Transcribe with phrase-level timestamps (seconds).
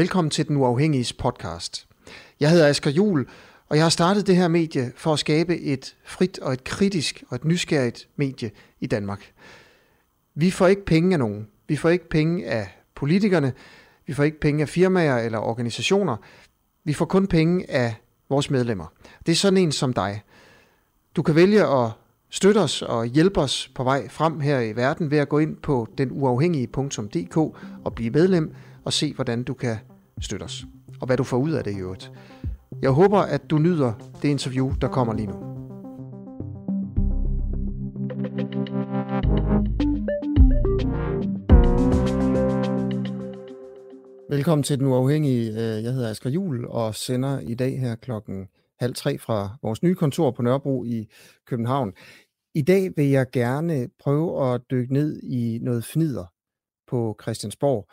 [0.00, 1.86] Velkommen til Den Uafhængige podcast.
[2.40, 3.26] Jeg hedder Asger Jul,
[3.68, 7.24] og jeg har startet det her medie for at skabe et frit og et kritisk
[7.28, 8.50] og et nysgerrigt medie
[8.80, 9.32] i Danmark.
[10.34, 11.48] Vi får ikke penge af nogen.
[11.68, 13.52] Vi får ikke penge af politikerne.
[14.06, 16.16] Vi får ikke penge af firmaer eller organisationer.
[16.84, 17.94] Vi får kun penge af
[18.28, 18.86] vores medlemmer.
[19.26, 20.22] Det er sådan en som dig.
[21.16, 21.90] Du kan vælge at
[22.30, 25.56] støtte os og hjælpe os på vej frem her i verden ved at gå ind
[25.56, 27.36] på denuafhængige.dk
[27.84, 28.54] og blive medlem
[28.84, 29.76] og se, hvordan du kan
[30.20, 30.64] støtte os.
[31.00, 32.12] Og hvad du får ud af det i øvrigt.
[32.82, 33.92] Jeg håber, at du nyder
[34.22, 35.50] det interview, der kommer lige nu.
[44.30, 45.50] Velkommen til Den Uafhængige.
[45.50, 48.48] Øh, jeg hedder Asger Jul og sender i dag her klokken
[48.80, 51.08] halv tre fra vores nye kontor på Nørrebro i
[51.46, 51.92] København.
[52.54, 56.24] I dag vil jeg gerne prøve at dykke ned i noget fnider
[56.86, 57.90] på Christiansborg.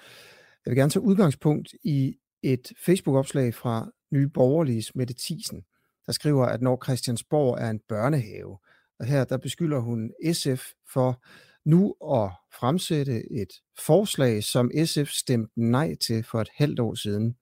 [0.67, 5.61] Jeg vil gerne tage udgangspunkt i et Facebook-opslag fra Nye Borgerliges Mette Thiesen,
[6.05, 8.57] der skriver, at når Christiansborg er en børnehave,
[8.99, 11.23] og her der beskylder hun SF for
[11.69, 13.47] nu at fremsætte et
[13.85, 17.37] forslag, som SF stemte nej til for et halvt år siden.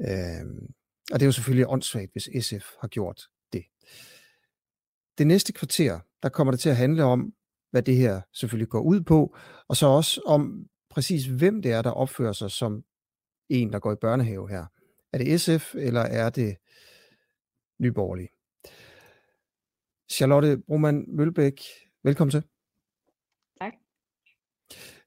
[0.00, 0.74] Øhm,
[1.12, 3.64] og det er jo selvfølgelig åndssvagt, hvis SF har gjort det.
[5.18, 7.32] Det næste kvarter, der kommer det til at handle om,
[7.70, 9.36] hvad det her selvfølgelig går ud på,
[9.68, 12.84] og så også om præcis, hvem det er, der opfører sig som
[13.48, 14.66] en, der går i børnehave her.
[15.12, 16.56] Er det SF, eller er det
[17.78, 18.28] Nyborgerlige?
[20.12, 21.60] Charlotte Broman Mølbæk,
[22.02, 22.42] velkommen til.
[23.60, 23.72] Tak.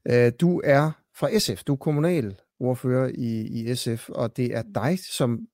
[0.05, 4.99] Øh, du er fra SF, du er kommunalordfører i, i SF, og det er dig,
[4.99, 5.47] som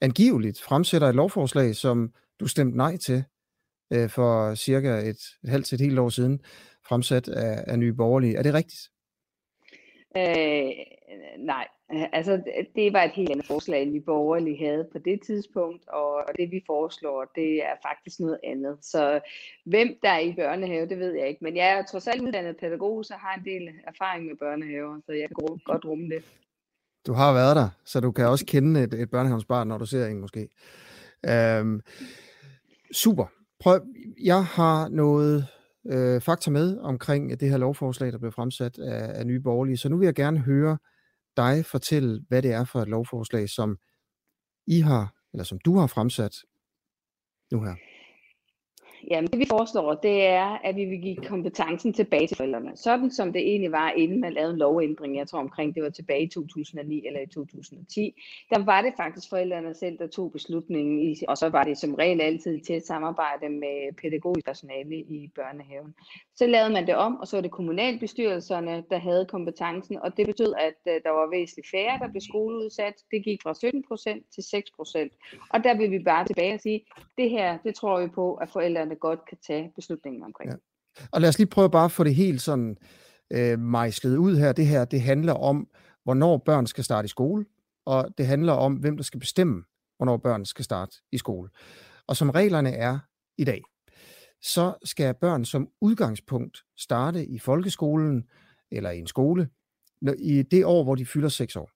[0.00, 3.24] angiveligt fremsætter et lovforslag, som du stemte nej til
[3.92, 6.40] øh, for cirka et, et halvt til et helt år siden,
[6.88, 8.36] fremsat af, af Nye Borgerlige.
[8.36, 8.95] Er det rigtigt?
[10.16, 10.70] Øh,
[11.38, 11.68] nej,
[12.12, 12.42] altså
[12.76, 16.50] det var et helt andet forslag, end vi borgerlige havde på det tidspunkt, og det
[16.50, 18.78] vi foreslår, det er faktisk noget andet.
[18.80, 19.20] Så
[19.64, 22.56] hvem der er i børnehave, det ved jeg ikke, men jeg er trods alt uddannet
[22.56, 26.24] pædagog, så har en del erfaring med børnehaver, så jeg kan godt rumme det.
[27.06, 30.06] Du har været der, så du kan også kende et, et børnehavnsbarn, når du ser
[30.06, 30.48] en måske.
[31.28, 31.80] Øhm,
[32.92, 33.26] super.
[33.60, 33.80] Prøv,
[34.24, 35.46] jeg har noget
[35.90, 39.76] øh, fakta med omkring det her lovforslag, der blev fremsat af, af Nye Borgerlige.
[39.76, 40.78] Så nu vil jeg gerne høre
[41.36, 43.78] dig fortælle, hvad det er for et lovforslag, som
[44.66, 46.34] I har, eller som du har fremsat
[47.52, 47.74] nu her.
[49.10, 52.76] Jamen, det vi foreslår, det er, at vi vil give kompetencen tilbage til forældrene.
[52.76, 55.90] Sådan som det egentlig var, inden man lavede en lovændring, jeg tror omkring det var
[55.90, 61.16] tilbage i 2009 eller i 2010, der var det faktisk forældrene selv, der tog beslutningen,
[61.28, 65.94] og så var det som regel altid til at samarbejde med pædagogisk personale i børnehaven.
[66.38, 70.26] Så lavede man det om, og så var det kommunalbestyrelserne, der havde kompetencen, og det
[70.26, 72.94] betød, at øh, der var væsentligt færre, der blev skoleudsat.
[73.10, 76.86] Det gik fra 17% til 6% Og der vil vi bare tilbage og sige,
[77.18, 80.50] det her, det tror vi på, at forældrene godt kan tage beslutningen omkring.
[80.50, 80.56] Ja.
[81.12, 82.76] Og lad os lige prøve bare at få det helt sådan
[83.32, 84.52] øh, mejslet ud her.
[84.52, 85.68] Det her, det handler om,
[86.04, 87.44] hvornår børn skal starte i skole,
[87.86, 89.64] og det handler om, hvem der skal bestemme,
[89.96, 91.48] hvornår børn skal starte i skole.
[92.06, 92.98] Og som reglerne er
[93.38, 93.62] i dag,
[94.42, 98.28] så skal børn som udgangspunkt starte i folkeskolen
[98.70, 99.48] eller i en skole
[100.18, 101.70] i det år, hvor de fylder 6 år.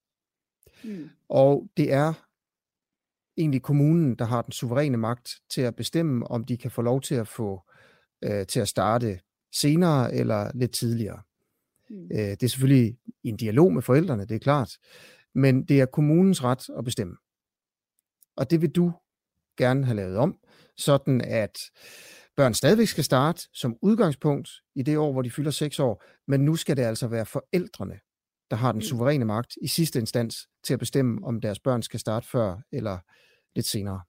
[0.85, 1.11] Mm.
[1.29, 2.13] Og det er
[3.37, 7.01] egentlig kommunen, der har den suveræne magt til at bestemme, om de kan få lov
[7.01, 7.63] til at få
[8.23, 9.21] øh, til at starte
[9.53, 11.23] senere eller lidt tidligere.
[11.91, 12.05] Mm.
[12.05, 14.79] Øh, det er selvfølgelig en dialog med forældrene, det er klart,
[15.35, 17.17] men det er kommunens ret at bestemme.
[18.37, 18.93] Og det vil du
[19.57, 20.39] gerne have lavet om,
[20.77, 21.59] sådan at
[22.41, 26.41] børn stadigvæk skal starte som udgangspunkt i det år, hvor de fylder 6 år, men
[26.45, 27.99] nu skal det altså være forældrene,
[28.51, 28.83] der har den mm.
[28.83, 32.99] suveræne magt i sidste instans til at bestemme, om deres børn skal starte før eller
[33.57, 34.01] lidt senere.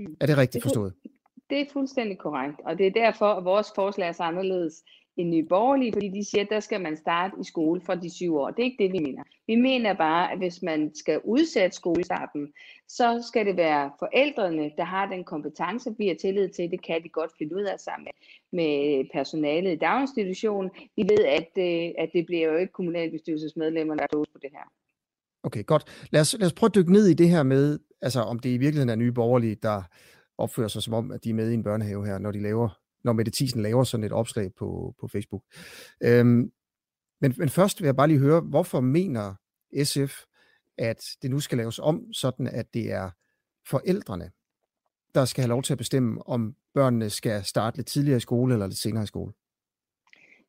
[0.00, 0.16] Mm.
[0.20, 0.94] Er det rigtigt forstået?
[1.50, 4.74] Det er fuldstændig korrekt, og det er derfor, at vores forslag er så anderledes
[5.16, 8.10] i nye borgerlige, fordi de siger, at der skal man starte i skole fra de
[8.10, 8.50] syv år.
[8.50, 9.22] Det er ikke det, vi mener.
[9.46, 12.52] Vi mener bare, at hvis man skal udsætte skolestarten,
[12.88, 16.70] så skal det være forældrene, der har den kompetence, vi har tillid til.
[16.70, 18.08] Det kan de godt finde ud af sammen
[18.52, 20.70] med personalet i daginstitutionen.
[20.96, 24.72] Vi ved, at, øh, at det bliver jo ikke kommunalbestyrelsesmedlemmerne, der er på det her.
[25.42, 26.08] Okay, godt.
[26.10, 28.48] Lad os, lad os prøve at dykke ned i det her med, altså om det
[28.48, 29.82] i virkeligheden er nye borgerlige, der
[30.38, 32.68] opfører sig som om, at de er med i en børnehave her, når de laver,
[33.06, 35.42] når Mette Thiesen laver sådan et opslag på, på Facebook.
[36.00, 36.52] Øhm,
[37.20, 39.34] men, men først vil jeg bare lige høre, hvorfor mener
[39.84, 40.22] SF,
[40.78, 43.10] at det nu skal laves om, sådan at det er
[43.66, 44.30] forældrene,
[45.14, 48.54] der skal have lov til at bestemme, om børnene skal starte lidt tidligere i skole
[48.54, 49.32] eller lidt senere i skole?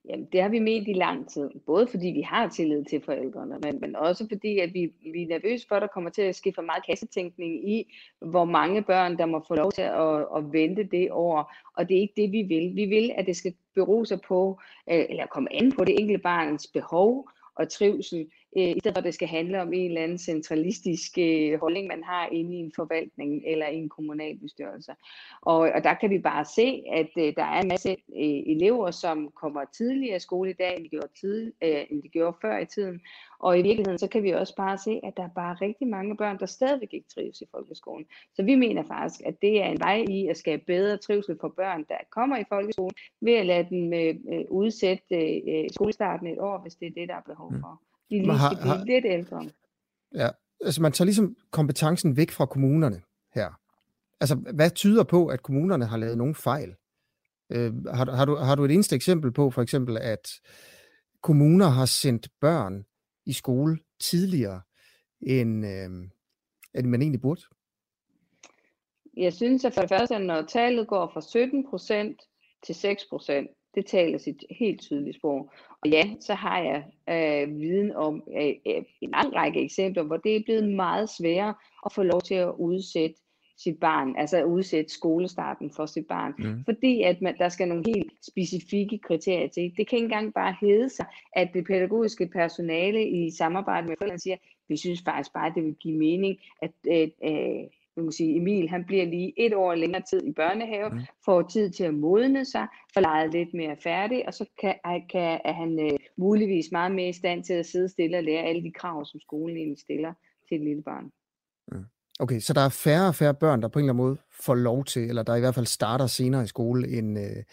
[0.09, 1.49] Jamen, det har vi ment i lang tid.
[1.65, 5.27] Både fordi vi har tillid til forældrene, men, men også fordi, at vi, vi er
[5.27, 9.17] nervøse for, at der kommer til at ske for meget kassetænkning i, hvor mange børn,
[9.17, 11.53] der må få lov til at, at vente det år.
[11.77, 12.75] Og det er ikke det, vi vil.
[12.75, 14.59] Vi vil, at det skal bero sig på,
[14.91, 18.27] øh, eller komme an på det enkelte barns behov og trivsel,
[18.57, 21.87] øh, i stedet for at det skal handle om en eller anden centralistisk øh, holdning,
[21.87, 24.91] man har inde i en forvaltning eller i en kommunalbestyrelse.
[25.41, 28.91] Og, og der kan vi bare se, at øh, der er en masse øh, elever,
[28.91, 32.37] som kommer tidligere i skole i dag, end de, gjorde tid, øh, end de gjorde
[32.41, 33.01] før i tiden.
[33.39, 36.17] Og i virkeligheden, så kan vi også bare se, at der er bare rigtig mange
[36.17, 38.05] børn, der stadigvæk ikke trives i folkeskolen.
[38.35, 41.47] Så vi mener faktisk, at det er en vej i at skabe bedre trivsel for
[41.47, 45.15] børn, der kommer i folkeskolen, ved at lade dem øh, udsætte
[45.51, 47.59] øh, skolestarten et år, hvis det er det, der er behov mm.
[47.59, 47.81] for.
[48.09, 49.49] De lige skal blive har, lidt ældre.
[50.15, 50.29] Ja,
[50.61, 53.01] altså man tager ligesom kompetencen væk fra kommunerne
[53.33, 53.59] her.
[54.19, 56.75] Altså, hvad tyder på, at kommunerne har lavet nogle fejl?
[57.49, 60.29] Øh, har, har, du, har du et eneste eksempel på, for eksempel, at
[61.21, 62.85] kommuner har sendt børn
[63.25, 64.61] i skole tidligere,
[65.21, 65.89] end, øh,
[66.79, 67.41] end man egentlig burde?
[69.17, 72.21] Jeg synes, at for det første, når tallet går fra 17 procent
[72.63, 75.51] til 6 procent, det taler sit helt tydelige sprog.
[75.83, 80.17] Og ja, så har jeg øh, viden om øh, øh, en lang række eksempler, hvor
[80.17, 81.53] det er blevet meget sværere
[81.85, 83.15] at få lov til at udsætte
[83.57, 86.33] sit barn, altså at udsætte skolestarten for sit barn.
[86.37, 86.63] Mm.
[86.65, 89.73] Fordi at man, der skal nogle helt specifikke kriterier til.
[89.77, 94.19] Det kan ikke engang bare hedde sig, at det pædagogiske personale i samarbejde med forældrene
[94.19, 94.37] siger,
[94.67, 97.63] vi synes faktisk bare, at det vil give mening, at øh, øh,
[97.97, 100.99] man kan sige, Emil han bliver lige et år længere tid i børnehave, mm.
[101.25, 104.75] får tid til at modne sig, får leget lidt mere færdig, og så kan,
[105.11, 108.43] kan, er han øh, muligvis meget mere i stand til at sidde stille og lære
[108.43, 110.13] alle de krav, som skolen egentlig stiller
[110.47, 111.05] til et lille barn.
[111.71, 111.85] Mm.
[112.19, 114.55] Okay, så der er færre og færre børn, der på en eller anden måde får
[114.55, 117.43] lov til, eller der i hvert fald starter senere i skole, end, øh,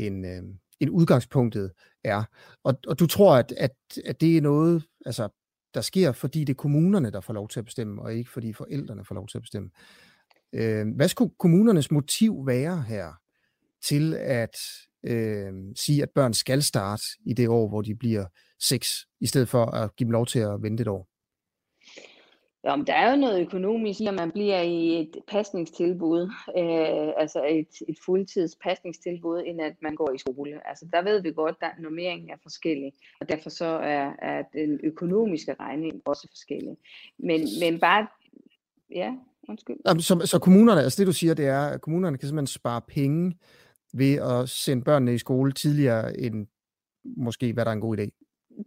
[0.00, 0.42] end, øh,
[0.80, 1.72] end udgangspunktet
[2.04, 2.24] er.
[2.64, 3.74] Og, og du tror, at, at,
[4.04, 5.28] at det er noget, altså
[5.78, 8.52] der sker, fordi det er kommunerne, der får lov til at bestemme, og ikke fordi
[8.52, 9.70] forældrene får lov til at bestemme.
[10.52, 13.12] Øh, hvad skulle kommunernes motiv være her
[13.84, 14.56] til at
[15.02, 18.24] øh, sige, at børn skal starte i det år, hvor de bliver
[18.60, 21.08] seks, i stedet for at give dem lov til at vente et år?
[22.64, 26.22] Jamen, der er jo noget økonomisk, når man bliver i et pasningstilbud,
[26.58, 30.68] øh, altså et, et fuldtids pasningstilbud, end at man går i skole.
[30.68, 34.80] Altså der ved vi godt, at normeringen er forskellig, og derfor så er, er den
[34.82, 36.76] økonomiske regning også forskellig.
[37.18, 38.06] Men, men bare,
[38.90, 39.14] ja,
[39.48, 40.00] undskyld.
[40.00, 43.38] Så, så kommunerne, altså det du siger, det er, at kommunerne kan simpelthen spare penge
[43.94, 46.46] ved at sende børnene i skole tidligere end
[47.04, 48.17] måske, hvad der er en god idé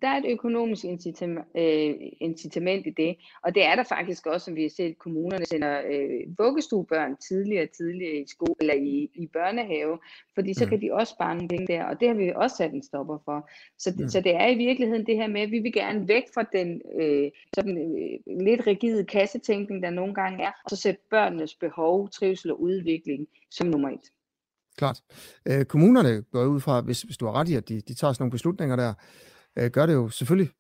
[0.02, 4.46] der er et økonomisk incitament, øh, incitament i det, og det er der faktisk også,
[4.46, 9.28] som vi har set, kommunerne sender øh, vuggestuebørn tidligere tidligere i skole eller i, i
[9.28, 10.00] børnehave,
[10.36, 10.70] fordi så mm.
[10.70, 13.18] kan de også spare nogle penge der, og det har vi også sat en stopper
[13.26, 13.50] for.
[13.78, 14.10] Så, mm.
[14.10, 16.82] så det er i virkeligheden det her med, at vi vil gerne væk fra den
[17.02, 22.10] øh, sådan, øh, lidt rigide kassetænkning, der nogle gange er, og så sætte børnenes behov,
[22.10, 24.12] trivsel og udvikling som nummer et.
[24.78, 25.02] Klart.
[25.48, 28.14] Øh, kommunerne går ud fra, hvis, hvis du har ret i, at de, de tager
[28.14, 28.94] sådan nogle beslutninger der,
[29.58, 30.52] øh, gør det jo selvfølgelig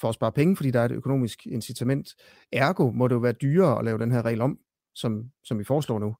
[0.00, 2.08] for at spare penge, fordi der er et økonomisk incitament.
[2.52, 4.58] Ergo må det jo være dyrere at lave den her regel om,
[4.94, 6.16] som, som vi foreslår nu.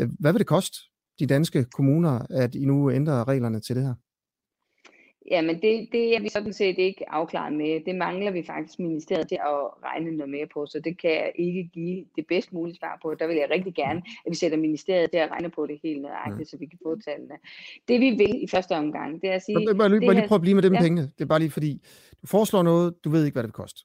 [0.00, 0.78] Øh, hvad vil det koste
[1.18, 3.94] de danske kommuner, at I nu ændrer reglerne til det her?
[5.30, 7.84] Jamen det, det er vi sådan set ikke afklaret med.
[7.86, 11.32] Det mangler vi faktisk ministeriet til at regne noget mere på, så det kan jeg
[11.34, 13.14] ikke give det bedst mulige svar på.
[13.14, 16.02] Der vil jeg rigtig gerne, at vi sætter ministeriet til at regne på det helt
[16.02, 16.44] nøjagtigt, ja.
[16.50, 17.34] så vi kan få tallene.
[17.88, 19.58] Det vi vil i første omgang, det er at sige...
[19.68, 20.84] Jeg bare, lige, bare lige prøve at blive med det med ja.
[20.84, 21.02] pengene.
[21.02, 21.82] Det er bare lige fordi,
[22.22, 23.80] du foreslår noget, du ved ikke, hvad det vil koste.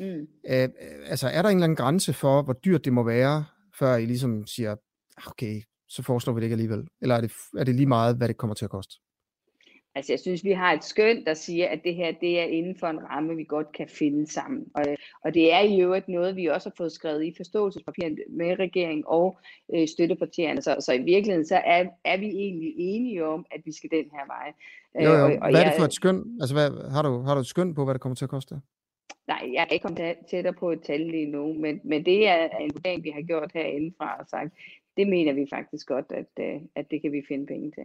[0.00, 0.28] Mm.
[0.48, 0.66] Æ,
[1.06, 3.44] altså er der en eller anden grænse for, hvor dyrt det må være,
[3.78, 4.70] før I ligesom siger,
[5.16, 6.86] ah, okay, så foreslår vi det ikke alligevel?
[7.02, 8.94] Eller er det, er det lige meget, hvad det kommer til at koste?
[9.94, 12.76] Altså jeg synes, vi har et skøn, der siger, at det her det er inden
[12.76, 14.66] for en ramme, vi godt kan finde sammen.
[14.74, 14.82] Og,
[15.24, 19.04] og det er i øvrigt noget, vi også har fået skrevet i forståelsespapiret med regeringen
[19.06, 19.38] og
[19.74, 20.62] øh, støttepartierne.
[20.62, 24.04] Så, så i virkeligheden så er, er vi egentlig enige om, at vi skal den
[24.12, 24.52] her vej.
[25.04, 25.16] Jo, jo.
[25.16, 26.38] Øh, og, og hvad er det for et skøn?
[26.40, 28.60] Altså hvad, har, du, har du et skøn på, hvad det kommer til at koste?
[29.26, 32.48] Nej, jeg er ikke kommet tættere på et tal lige nu, men, men det er
[32.48, 34.54] en vurdering, vi har gjort herindefra og sagt,
[34.96, 37.82] det mener vi faktisk godt, at, øh, at det kan vi finde penge til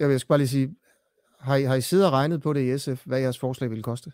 [0.00, 0.74] jeg skal bare lige sige,
[1.40, 3.82] har I, har I siddet og regnet på det i SF, hvad jeres forslag ville
[3.82, 4.12] koste?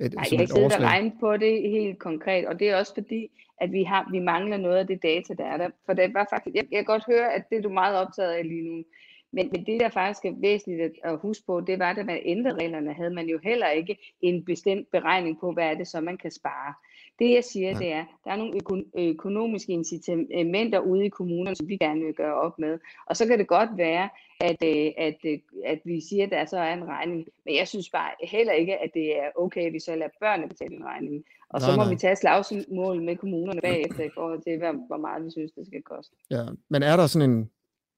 [0.00, 2.76] Et, Nej, jeg har ikke siddet og regnet på det helt konkret, og det er
[2.76, 3.30] også fordi,
[3.60, 5.70] at vi, har, vi mangler noget af det data, der er der.
[5.86, 8.32] For det var faktisk, jeg, jeg kan godt høre, at det er du meget optaget
[8.32, 8.84] af lige nu,
[9.32, 12.56] Men, men det, der faktisk er væsentligt at, huske på, det var, at man ændrede
[12.56, 16.18] reglerne, havde man jo heller ikke en bestemt beregning på, hvad er det så, man
[16.18, 16.74] kan spare.
[17.18, 21.76] Det jeg siger, det er, der er nogle økonomiske incitamenter ude i kommunerne, som vi
[21.76, 22.78] gerne vil gøre op med.
[23.06, 24.08] Og så kan det godt være,
[24.40, 27.26] at, øh, at, øh, at vi siger, at der så er en regning.
[27.44, 30.48] Men jeg synes bare heller ikke, at det er okay, at vi så lader børnene
[30.48, 31.24] betale en regning.
[31.48, 31.92] Og nej, så må nej.
[31.92, 35.82] vi tage slagsmål med kommunerne bagefter i forhold til, hvor meget vi synes, det skal
[35.82, 36.14] koste.
[36.30, 37.50] Ja, men er der sådan en,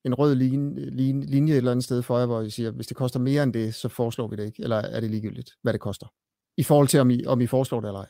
[0.04, 2.86] en rød linje, linje, linje et eller andet sted for jer, hvor I siger, hvis
[2.86, 4.62] det koster mere end det, så foreslår vi det ikke?
[4.62, 6.06] Eller er det ligegyldigt, hvad det koster?
[6.56, 8.08] I forhold til, om I, om I foreslår det eller ej?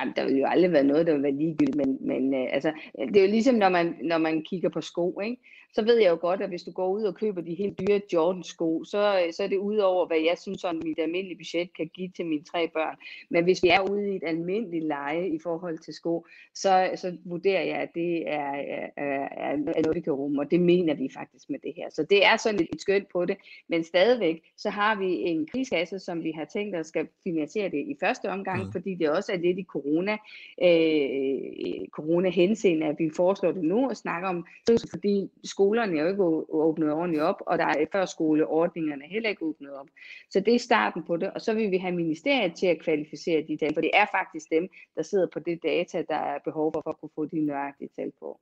[0.00, 2.72] Jamen, der vil jo aldrig være noget, der vil være ligegyldigt, men, men øh, altså,
[3.08, 5.40] det er jo ligesom, når man, når man kigger på sko, ikke?
[5.74, 8.00] så ved jeg jo godt, at hvis du går ud og køber de helt dyre
[8.12, 11.90] Jordan-sko, så, så er det ud over, hvad jeg synes, at mit almindelige budget kan
[11.94, 12.96] give til mine tre børn.
[13.30, 17.16] Men hvis vi er ude i et almindeligt leje i forhold til sko, så, så
[17.24, 20.94] vurderer jeg, at det er, er, er, er noget, vi kan rumme, og det mener
[20.94, 21.90] vi faktisk med det her.
[21.90, 23.36] Så det er sådan et, et skønt på det,
[23.68, 27.78] men stadigvæk, så har vi en krigskasse, som vi har tænkt at skal finansiere det
[27.78, 28.72] i første omgang, mm.
[28.72, 30.18] fordi det også er lidt i corona, Øh,
[30.62, 34.46] øh, corona-henseende, at vi foreslår det nu og snakker om,
[34.90, 39.72] fordi skolerne er jo ikke åbnet ordentligt op, og der er førskoleordningerne heller ikke åbnet
[39.72, 39.86] op.
[40.30, 43.44] Så det er starten på det, og så vil vi have ministeriet til at kvalificere
[43.48, 46.72] de tal, for det er faktisk dem, der sidder på det data, der er behov
[46.72, 48.40] for, for at kunne få de nøjagtige tal på.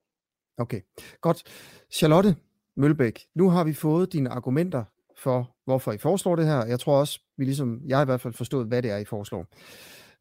[0.58, 0.80] Okay,
[1.20, 1.42] godt.
[1.90, 2.36] Charlotte
[2.76, 4.84] Mølbæk, nu har vi fået dine argumenter
[5.18, 6.66] for, hvorfor I foreslår det her.
[6.66, 9.04] Jeg tror også, vi ligesom, jeg har i hvert fald forstået, hvad det er, I
[9.04, 9.46] foreslår.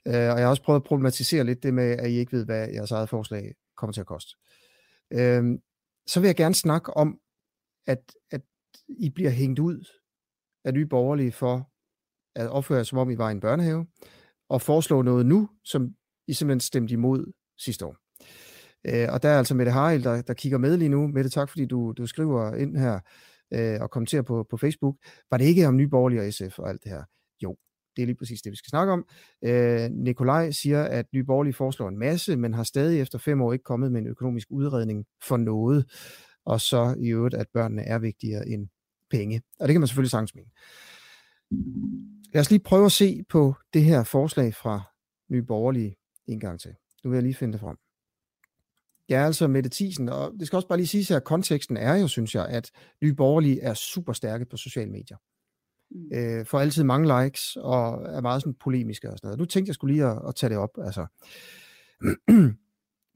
[0.08, 2.46] Øh, og jeg har også prøvet at problematisere lidt det med, at I ikke ved,
[2.46, 4.36] hvad jeres eget forslag kommer til at koste.
[5.14, 5.44] Øh,
[6.08, 7.20] så vil jeg gerne snakke om,
[7.88, 8.42] at, at
[8.90, 9.86] I bliver hængt ud
[10.66, 11.72] af nye borgerlige for
[12.36, 13.88] at opføre jer, som om I var i en børnehave,
[14.50, 15.96] og foreslå noget nu, som
[16.28, 17.96] I simpelthen stemte imod sidste år.
[18.88, 21.08] Øh, og der er altså Mette Harald, der, der kigger med lige nu.
[21.08, 23.00] Mette, tak fordi du, du skriver ind her
[23.54, 24.96] øh, og kommenterer på, på Facebook.
[25.32, 27.04] Var det ikke om nye borgerlige og SF og alt det her?
[27.44, 27.58] Jo,
[27.96, 29.06] det er lige præcis det, vi skal snakke om.
[29.44, 33.54] Øh, Nikolaj siger, at Nye Borgerlige foreslår en masse, men har stadig efter fem år
[33.54, 35.86] ikke kommet med en økonomisk udredning for noget.
[36.46, 38.68] Og så i øvrigt, at børnene er vigtigere end
[39.10, 39.42] penge.
[39.60, 40.50] Og det kan man selvfølgelig sagtens mene.
[42.34, 44.82] Lad os lige prøve at se på det her forslag fra
[45.30, 45.96] Nye Borgerlige
[46.28, 46.72] en gang til.
[47.04, 47.78] Nu vil jeg lige finde det frem.
[49.10, 51.96] Jeg er altså Mette Thiesen, og det skal også bare lige sige at konteksten er
[51.96, 52.72] jo, synes jeg, at
[53.04, 55.18] Nye Borgerlige er super stærke på sociale medier.
[55.92, 56.18] Mm.
[56.18, 59.40] øh, får altid mange likes og er meget sådan polemiske og sådan noget.
[59.40, 60.78] Nu tænkte jeg skulle lige at, at tage det op.
[60.78, 61.06] Altså.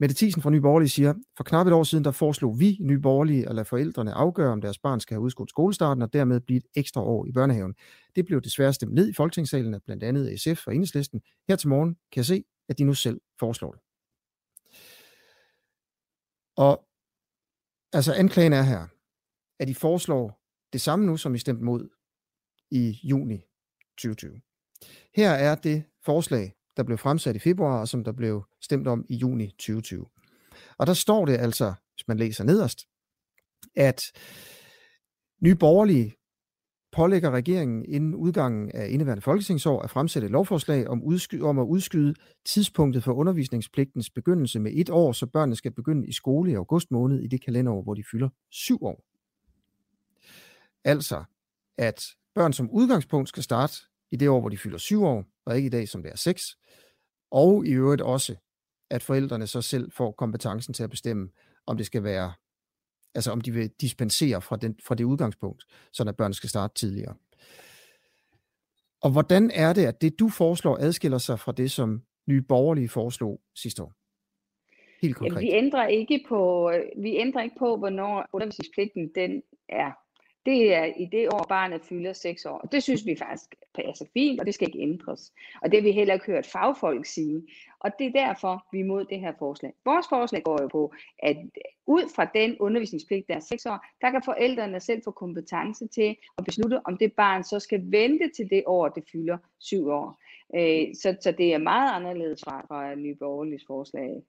[0.00, 2.98] Mette Thiesen fra Nye Borgerlige siger, for knap et år siden, der foreslog vi Nye
[2.98, 6.56] Borgerlige at lade forældrene afgøre, om deres barn skal have udskudt skolestarten og dermed blive
[6.56, 7.74] et ekstra år i børnehaven.
[8.16, 11.20] Det blev desværre stemt ned i folketingssalen af blandt andet SF og Enhedslisten.
[11.48, 13.80] Her til morgen kan jeg se, at de nu selv foreslår det.
[16.56, 16.86] Og
[17.92, 18.86] altså anklagen er her,
[19.58, 20.40] at de foreslår
[20.72, 21.88] det samme nu, som I stemte mod
[22.70, 23.42] i juni
[23.98, 24.40] 2020.
[25.14, 29.04] Her er det forslag, der blev fremsat i februar, og som der blev stemt om
[29.08, 30.06] i juni 2020.
[30.78, 32.86] Og der står det altså, hvis man læser nederst,
[33.76, 34.02] at
[35.40, 36.14] nye borgerlige
[36.92, 41.64] pålægger regeringen inden udgangen af indeværende folketingsår at fremsætte et lovforslag om, udsky- om at
[41.64, 46.54] udskyde tidspunktet for undervisningspligtens begyndelse med et år, så børnene skal begynde i skole i
[46.54, 49.04] august måned i det kalenderår, hvor de fylder syv år.
[50.84, 51.24] Altså,
[51.78, 52.04] at
[52.36, 53.74] børn som udgangspunkt skal starte
[54.10, 56.16] i det år, hvor de fylder syv år, og ikke i dag, som det er
[56.16, 56.42] seks.
[57.30, 58.36] Og i øvrigt også,
[58.90, 61.28] at forældrene så selv får kompetencen til at bestemme,
[61.66, 62.32] om det skal være,
[63.14, 66.74] altså om de vil dispensere fra, den, fra det udgangspunkt, så at børn skal starte
[66.74, 67.14] tidligere.
[69.02, 72.88] Og hvordan er det, at det du foreslår adskiller sig fra det, som nye borgerlige
[72.88, 73.92] foreslog sidste år?
[75.02, 75.42] Helt konkret.
[75.42, 79.92] Jamen, vi ændrer ikke på, vi ændrer ikke på, hvornår undervisningspligten den er
[80.46, 82.58] det er i det år, barnet fylder 6 år.
[82.58, 85.32] Og det synes vi faktisk passer fint, og det skal ikke ændres.
[85.62, 87.42] Og det har vi heller ikke hørt fagfolk sige.
[87.80, 89.72] Og det er derfor, vi er imod det her forslag.
[89.84, 91.36] Vores forslag går jo på, at
[91.86, 96.16] ud fra den undervisningspligt, der er 6 år, der kan forældrene selv få kompetence til
[96.38, 100.20] at beslutte, om det barn så skal vente til det år, det fylder 7 år.
[100.54, 104.22] Øh, så, så det er meget anderledes fra, fra Nye Borgerliges forslag.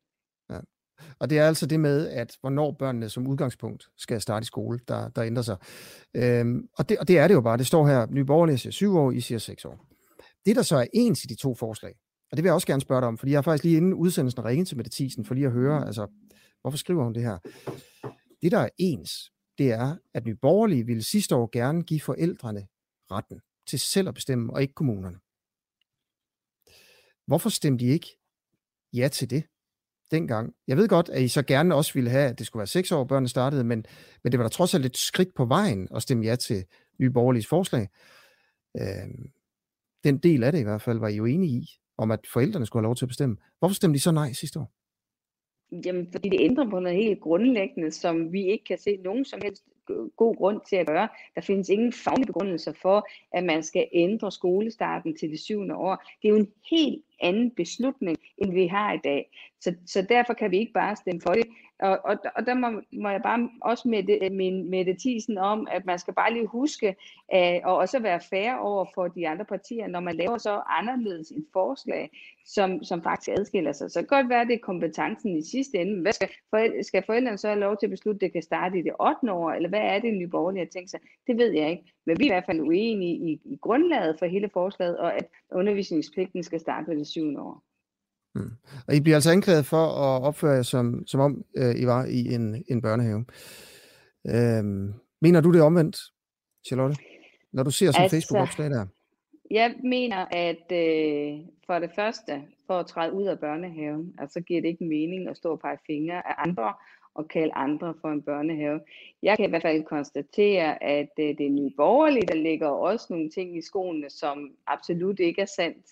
[1.20, 4.80] Og det er altså det med, at hvornår børnene som udgangspunkt skal starte i skole,
[4.88, 5.58] der, der ændrer sig.
[6.13, 7.58] Øhm, og, det, og det er det jo bare.
[7.58, 9.86] Det står her, Nye Borgerlige siger syv år, I siger seks år.
[10.46, 11.96] Det, der så er ens i de to forslag,
[12.32, 13.94] og det vil jeg også gerne spørge dig om, fordi jeg har faktisk lige inden
[13.94, 16.08] udsendelsen ringet til Mette Thiesen, for lige at høre, altså,
[16.62, 17.38] hvorfor skriver hun det her?
[18.42, 22.68] Det, der er ens, det er, at Nye Borgerlige ville sidste år gerne give forældrene
[23.12, 25.18] retten til selv at bestemme, og ikke kommunerne.
[27.27, 28.20] Hvorfor stemte de ikke
[28.94, 29.44] ja til det?
[30.12, 30.54] Dengang.
[30.68, 32.92] Jeg ved godt, at I så gerne også ville have, at det skulle være seks
[32.92, 33.86] år, børnene startede, men,
[34.24, 36.66] men det var da trods alt et skridt på vejen at stemme ja til
[37.00, 37.88] Nye Borgerliges forslag.
[38.78, 39.28] Øh,
[40.04, 42.66] den del af det i hvert fald var I jo enige i, om at forældrene
[42.66, 43.38] skulle have lov til at bestemme.
[43.60, 44.72] Hvorfor stemte I så nej sidste år?
[45.86, 49.40] Jamen, fordi det ændrer på noget helt grundlæggende, som vi ikke kan se nogen som
[49.44, 49.64] helst
[50.17, 51.08] god grund til at gøre.
[51.36, 55.96] Der findes ingen faglige begrundelser for, at man skal ændre skolestarten til det syvende år.
[56.22, 59.29] Det er jo en helt anden beslutning, end vi har i dag.
[59.62, 61.46] Så, så derfor kan vi ikke bare stemme for det.
[61.79, 65.38] Og, og, og der må, må jeg bare også med, det, min, med det tisen
[65.38, 66.96] om, at man skal bare lige huske,
[67.29, 71.32] at, og også være fair over for de andre partier, når man laver så anderledes
[71.32, 72.10] et forslag,
[72.46, 73.91] som, som faktisk adskiller sig.
[73.91, 76.01] Så det kan godt være, at det er kompetencen i sidste ende.
[76.01, 78.79] Hvad skal, forældre, skal forældrene så have lov til at beslutte, at det kan starte
[78.79, 79.34] i det 8.
[79.34, 81.00] år, eller hvad er det, Nye Borgerlige har tænkt sig?
[81.27, 81.93] Det ved jeg ikke.
[82.05, 85.25] Men vi er i hvert fald uenige i, i grundlaget for hele forslaget, og at
[85.51, 87.63] undervisningspligten skal starte ved det syvende år.
[88.36, 88.51] Mm.
[88.88, 92.05] Og I bliver altså anklaget for at opføre jer som, som om øh, I var
[92.05, 93.25] i en, en børnehave.
[94.29, 95.98] Øhm, mener du det omvendt,
[96.67, 96.96] Charlotte?
[97.53, 98.86] Når du ser sådan altså, Facebook-opslag der?
[99.51, 104.62] Jeg mener, at øh, for det første, for at træde ud af børnehaven, altså giver
[104.62, 106.74] det ikke mening at stå og pege fingre af andre
[107.18, 108.80] og kalde andre for en børnehave.
[109.24, 113.08] Jeg kan i hvert fald konstatere, at øh, det er nye borgerlige, der ligger også
[113.10, 115.86] nogle ting i skoene, som absolut ikke er sandt.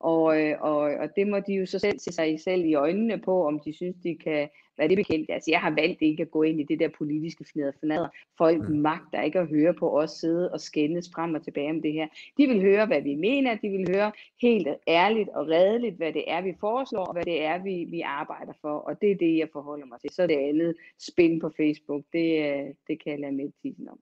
[0.00, 3.18] Og, øh, og, og det må de jo så selv se sig selv i øjnene
[3.18, 5.30] på, om de synes, de kan være det bekendt.
[5.30, 7.44] Altså, jeg har valgt ikke at gå ind i det der politiske
[7.80, 8.08] fnader.
[8.38, 8.76] Folk mm.
[8.76, 12.06] magter ikke at høre på os sidde og skændes frem og tilbage om det her.
[12.38, 13.54] De vil høre, hvad vi mener.
[13.54, 14.12] De vil høre
[14.42, 18.00] helt ærligt og redeligt, hvad det er, vi foreslår, og hvad det er, vi, vi
[18.00, 18.78] arbejder for.
[18.78, 20.10] Og det er det, jeg forholder mig til.
[20.12, 22.04] Så er det andet spin på Facebook.
[22.12, 23.98] Det, øh, det kan jeg lade med tiden om.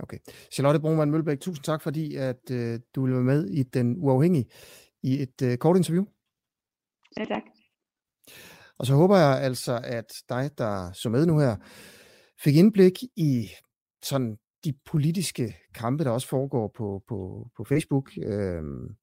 [0.00, 0.18] Okay.
[0.52, 4.46] Charlotte Brunvand Mølbæk, tusind tak, fordi at øh, du vil være med i Den Uafhængige
[5.02, 6.04] i et øh, kort interview.
[7.18, 7.42] Ja, tak.
[8.78, 11.56] Og så håber jeg altså, at dig, der så med nu her,
[12.44, 13.48] fik indblik i
[14.02, 18.10] sådan de politiske kampe, der også foregår på, på, på Facebook.
[18.24, 18.96] Øhm,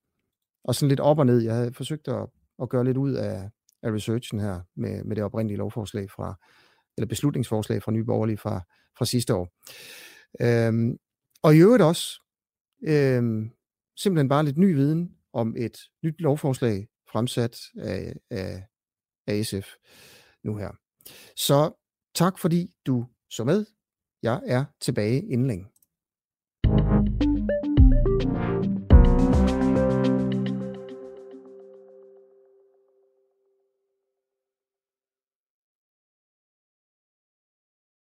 [0.63, 1.39] og sådan lidt op og ned.
[1.39, 2.27] Jeg havde forsøgt at,
[2.61, 3.49] at gøre lidt ud af,
[3.83, 6.35] af researchen her med, med det oprindelige lovforslag fra,
[6.97, 8.61] eller beslutningsforslag fra Nye Borgerlige fra,
[8.97, 9.49] fra sidste år.
[10.41, 10.97] Øhm,
[11.43, 12.21] og i øvrigt også
[12.87, 13.49] øhm,
[13.97, 18.63] simpelthen bare lidt ny viden om et nyt lovforslag fremsat af, af,
[19.27, 19.67] af SF
[20.43, 20.71] nu her.
[21.35, 21.71] Så
[22.15, 23.65] tak fordi du så med.
[24.21, 25.65] Jeg er tilbage inden længe.